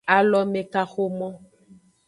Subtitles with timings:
[0.15, 1.27] Alomekaxomo.